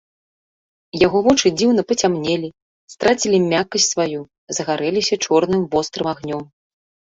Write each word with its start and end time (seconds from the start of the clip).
Яго 1.05 1.19
вочы 1.27 1.47
дзіўна 1.59 1.81
пацямнелі, 1.91 2.49
страцілі 2.93 3.37
мяккасць 3.51 3.87
сваю, 3.93 4.19
загарэліся 4.61 5.15
чорным 5.29 5.71
вострым 5.77 6.13
агнём. 6.17 6.43